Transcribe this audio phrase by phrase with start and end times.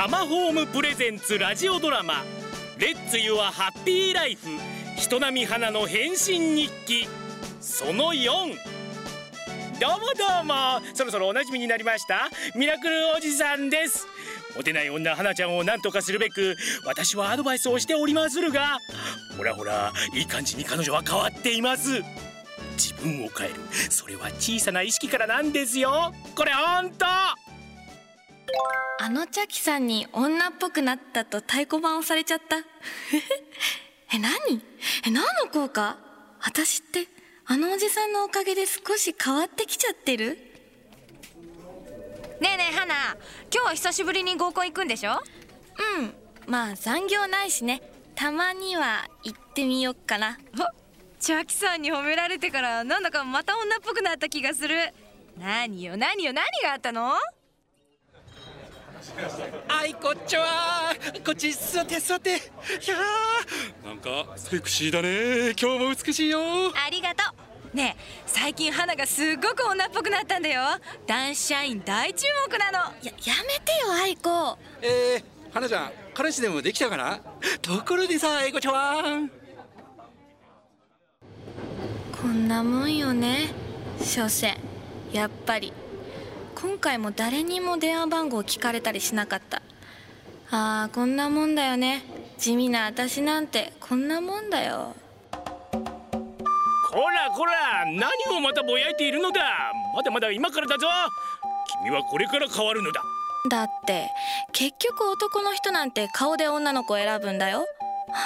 [0.00, 2.24] タマホームプレゼンツラジオドラマ
[2.78, 4.48] レッツユアハッピーライフ
[4.96, 7.06] 人並み花の変身日記
[7.60, 8.54] その4どうも
[10.16, 10.54] どうも
[10.94, 14.06] そろそろおなじみになりましたミラクルおじさんです。
[14.56, 16.56] モテない女花ちゃんを何とかするべく
[16.86, 18.78] 私はアドバイスをしておりまするが
[19.36, 22.02] ほらほらいい感じに彼女は変わっています。
[22.78, 23.60] 自分を変える
[23.90, 26.14] それは小さな意識からなんですよ。
[26.34, 27.04] これほんと！
[29.00, 32.58] あのチャキさんに女っぽくなったと太鼓判をされちゃった。
[34.12, 34.62] え何？
[35.06, 35.96] え何の効果？
[36.42, 37.06] 私って
[37.46, 40.38] あのおじさんのおかげで少し変わってきちゃってる？
[42.40, 42.94] ねえねえ花
[43.52, 45.20] 今日は久しぶりに合コン行くんでしょ？
[45.98, 46.14] うん。
[46.46, 47.82] まあ残業ないしね。
[48.14, 50.38] たまには行ってみよっかな。
[51.18, 54.92] チャキさんに褒められてからなんだかまた女っぽくなった気がする。
[55.38, 57.14] 何よ何よ何があったの？
[59.68, 62.30] あいこっちはこっち座って座って。
[62.30, 63.86] いやー。
[63.86, 65.54] なんかセクシーだね。
[65.60, 66.38] 今日も美しいよ。
[66.74, 67.22] ありがと
[67.72, 67.76] う。
[67.76, 70.62] ねえ最近花がすっごく女っぽくなったんだよ。
[71.06, 72.78] 男子社員大注目なの。
[72.78, 77.20] ややめてよ愛子えー、花ちゃん彼氏でもできたかな？
[77.62, 79.30] ところでさあいこちゃん。
[82.20, 83.48] こんなもんよね
[83.98, 84.56] 所詮
[85.12, 85.72] やっぱり
[86.54, 89.62] 今回も誰にも電話番号聞かれたりしなかった。
[90.50, 92.02] あーこんなもんだよね。
[92.38, 94.94] 地味な私なんてこんなもんだよ。
[95.32, 95.38] こ
[97.08, 99.42] らこら何をまたぼやいているのだ。
[99.94, 100.86] まだまだ今からだぞ。
[101.82, 103.02] 君はこれから変わるのだ。
[103.48, 104.10] だって
[104.52, 107.64] 結局男の人なんて顔で女の子を選ぶんだよ。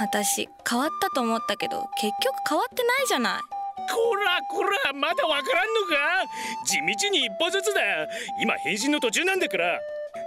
[0.00, 3.61] 私変わったと思ったけど結局変わってないじゃない
[3.92, 5.96] こらこらまだわからんのか？
[6.64, 7.80] 地道に一歩ずつだ。
[8.40, 9.78] 今変身の途中なんだから。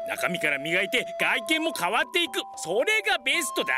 [0.09, 2.39] 中身から磨いて外見も変わっていく。
[2.57, 3.73] それがベストだ。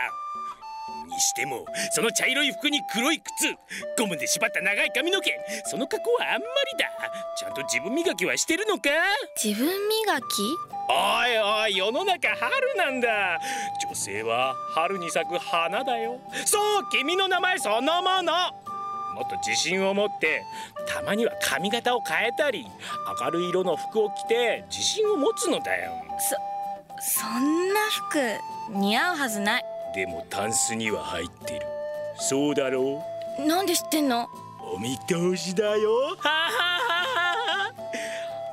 [1.07, 3.55] にしてもその茶色い服に黒い靴。
[3.97, 5.31] ゴムで縛った長い髪の毛。
[5.65, 6.89] その格好はあんまりだ。
[7.37, 8.89] ちゃんと自分磨きはしてるのか？
[9.41, 10.23] 自分磨き？
[10.89, 13.39] おいおい世の中春なんだ。
[13.87, 16.19] 女性は春に咲く花だよ。
[16.45, 18.33] そう君の名前そのもの
[19.17, 20.45] もっと自信を持って
[20.87, 22.67] たまには髪型を変えたり
[23.19, 25.91] 明るい色の服を着て自信を持つのだよ。
[26.99, 29.65] そんな服似合うはずない。
[29.95, 31.65] でもタンスには入ってる。
[32.19, 33.03] そうだろ
[33.39, 34.27] なんで知ってんの？
[34.71, 35.91] うお見通しだよ。
[36.17, 37.73] はははは。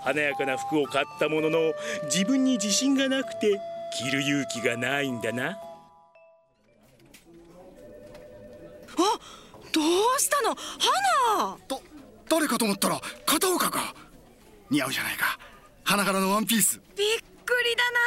[0.02, 1.58] 華やかな服を買ったものの
[2.04, 3.60] 自分に自信がなくて
[3.92, 5.58] 着る勇気がないんだな
[9.74, 10.54] どうしたの？
[11.34, 11.82] 花と
[12.28, 13.92] 誰かと思ったら片岡か。
[14.70, 15.36] 似合うじゃないか。
[15.82, 16.80] 花柄のワンピース。
[16.96, 17.06] びっ
[17.44, 17.98] くりだな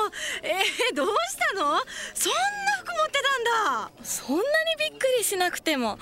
[0.00, 0.10] もう。
[0.42, 1.76] えー、どうしたの？
[2.14, 2.38] そんな
[2.78, 3.90] 服持ってたんだ。
[4.04, 4.46] そんなに
[4.78, 5.98] びっくりしなくても。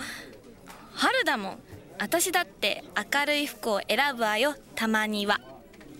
[0.93, 1.59] 春だもん。
[1.99, 5.41] 私だって明るい服を選ぶわよたまには。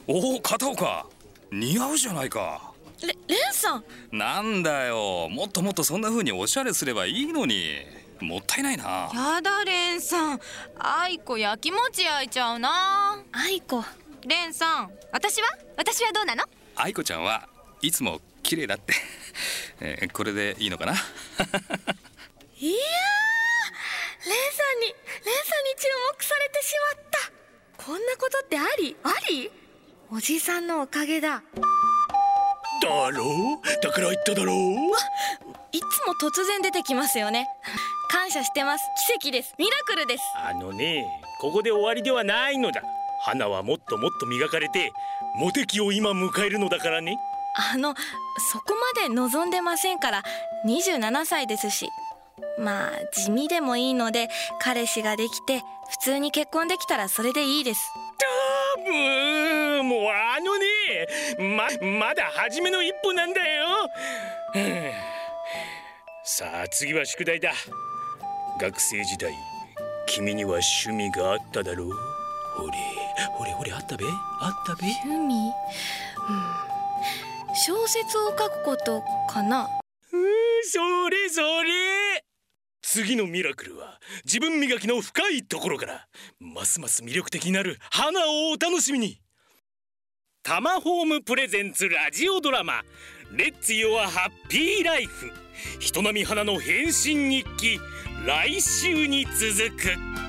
[0.07, 1.07] おお片岡。
[1.51, 2.73] 似合うじゃないか。
[3.03, 3.85] レレンさん？
[4.13, 5.29] なんだよ。
[5.31, 7.87] もっともっとそんな風におしゃれすればいいのに
[8.25, 9.11] もったいないな。
[9.15, 10.41] やだレンさん。
[10.79, 13.23] 愛子やきもち焼いちゃうな。
[13.33, 13.85] 愛子。
[14.27, 15.49] レンさん私は？
[15.77, 16.45] 私はどうなの？
[16.77, 17.49] 愛子ちゃんは
[17.83, 18.95] いつも綺麗だって、
[19.81, 20.93] えーこれでいいのかな？
[20.95, 21.05] いやー
[22.61, 22.77] レン
[24.53, 27.05] さんにレンさんに注目されてしまっ
[27.77, 27.85] た。
[27.85, 28.97] こんなことってあり？
[29.03, 29.51] あり？
[30.11, 31.43] おじさんのおかげだ。
[32.83, 33.83] だろう？
[33.83, 34.57] だから言っただろう？
[35.73, 37.49] いつも突然出てきますよね
[38.11, 38.85] 感謝してます。
[39.21, 39.55] 奇跡です。
[39.59, 40.23] ミラクルです。
[40.37, 41.05] あのね
[41.41, 42.83] ここで終わりではないのだ。
[43.23, 44.93] 花はもっともっと磨かれて
[45.39, 47.17] モテ期を今迎えるのだからね。
[47.73, 47.95] あの
[48.53, 50.23] そこまで望んでませんから
[50.67, 51.89] 27歳ですし
[52.59, 54.29] まあ地味でもいいので
[54.61, 57.81] 彼氏ができて普通に結婚できたらそれでいいです。
[58.77, 60.67] うーもうあのね
[61.57, 61.69] ま
[62.09, 63.67] まだ初めの一歩なんだよ。
[64.55, 64.91] うん。
[66.25, 67.53] さあ次は宿題だ
[68.61, 69.35] 学生時代
[70.07, 71.91] 君には趣味があっただろう？
[72.57, 72.73] ほれ
[73.37, 74.05] ほれほれあったべ？
[74.41, 74.87] あったべ？
[75.05, 75.35] 趣味？
[75.35, 76.45] うん。
[77.57, 79.69] 小説を書くことかな？
[80.13, 80.21] うん
[80.65, 80.79] そ
[81.11, 82.25] れそれ！
[82.83, 86.07] 次のミラクルは自分磨きの深いところから
[86.39, 89.21] ますます魅力的になる花をお楽しみに。
[90.45, 92.83] タマホームプレゼンツラジオドラマ
[93.33, 95.33] 「レッツ・ヨア・ハッピー・ライフ」
[95.81, 97.81] 人並み花の変身日記
[98.27, 100.24] 来週に続く。